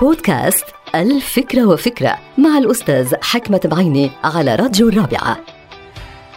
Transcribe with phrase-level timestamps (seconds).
[0.00, 5.40] بودكاست الفكرة وفكرة مع الأستاذ حكمة بعيني على راديو الرابعة.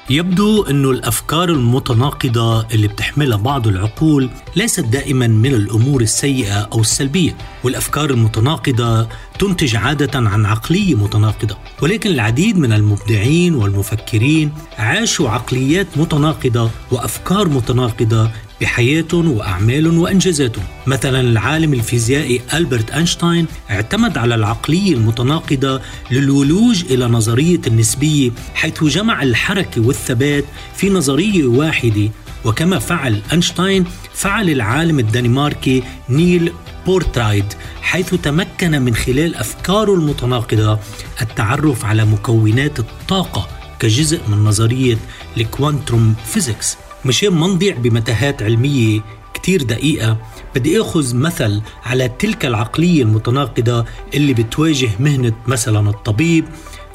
[0.10, 7.38] يبدو أن الأفكار المتناقضة اللي بتحملها بعض العقول ليست دائما من الأمور السيئة أو السلبية
[7.64, 9.08] والأفكار المتناقضة
[9.40, 11.58] تنتج عادة عن عقلية متناقضة.
[11.82, 18.32] ولكن العديد من المبدعين والمفكرين عاشوا عقليات متناقضة وأفكار متناقضة
[18.62, 25.82] بحياتهم وأعمالهم وإنجازاتهم مثلا العالم الفيزيائي ألبرت أينشتاين اعتمد على العقلية المتناقضة
[26.12, 30.46] للولوج إلى نظرية النسبية حيث جمع الحركة والثبات
[30.76, 32.10] في نظرية واحدة.
[32.46, 36.52] وكما فعل أينشتاين فعل العالم الدنماركي نيلز
[36.86, 40.80] بور ترى حيث تمكن من خلال أفكاره المتناقضة
[41.22, 43.48] التعرف على مكونات الطاقة
[43.80, 44.98] كجزء من نظرية
[45.38, 46.78] ال quantum physics.
[47.06, 49.02] مشان ما نضيع بمتاهات علمية
[49.34, 50.18] كتير دقيقة.
[50.56, 56.46] بدي أخذ مثل على تلك العقلية المتناقضة اللي بتواجه مهنة مثلا الطبيب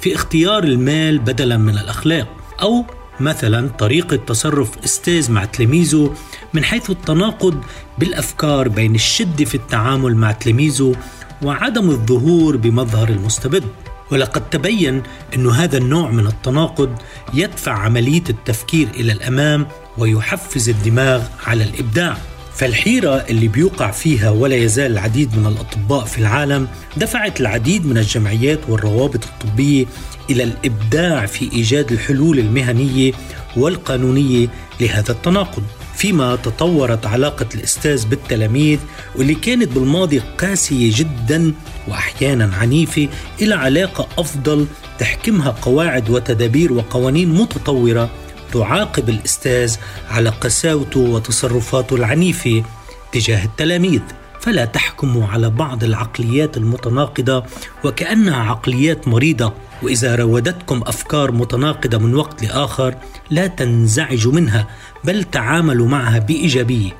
[0.00, 2.28] في اختيار المال بدلا من الأخلاق
[2.62, 2.84] أو
[3.20, 6.14] مثلا طريقة تصرف أستاذ مع تلاميذه
[6.54, 7.60] من حيث التناقض
[7.98, 10.94] بالأفكار بين الشدة في التعامل مع تلاميذه
[11.42, 13.64] وعدم الظهور بمظهر المستبد.
[14.10, 15.02] ولقد تبين
[15.34, 16.90] أن هذا النوع من التناقض
[17.34, 19.66] يدفع عملية التفكير إلى الأمام
[19.98, 22.16] ويحفز الدماغ على الإبداع.
[22.54, 28.58] فالحيرة اللي بيوقع فيها ولا يزال العديد من الأطباء في العالم دفعت العديد من الجمعيات
[28.68, 29.86] والروابط الطبية
[30.30, 33.12] إلى الإبداع في إيجاد الحلول المهنية
[33.56, 34.48] والقانونية
[34.80, 35.62] لهذا التناقض.
[35.96, 38.78] فيما تطورت علاقة الأستاذ بالتلاميذ
[39.16, 41.54] واللي كانت بالماضي قاسية جدا
[41.88, 43.08] وأحيانا عنيفة
[43.42, 44.66] إلى علاقة أفضل
[44.98, 48.10] تحكمها قواعد وتدابير وقوانين متطورة
[48.52, 49.76] تعاقب الأستاذ
[50.10, 52.64] على قساوته وتصرفاته العنيفة
[53.12, 54.00] تجاه التلاميذ.
[54.40, 57.44] فلا تحكموا على بعض العقليات المتناقضة
[57.84, 59.52] وكأنها عقليات مريضة.
[59.82, 62.94] وإذا راودتكم أفكار متناقضة من وقت لآخر
[63.30, 64.66] لا تنزعجوا منها
[65.04, 66.90] بل تعاملوا معها بإيجابية.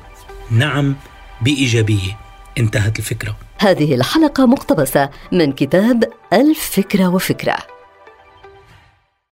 [0.51, 0.95] نعم
[1.41, 2.17] بإيجابية.
[2.57, 3.35] انتهت الفكرة.
[3.59, 7.72] هذه الحلقة مقتبسة من كتاب الفكرة وفكرة.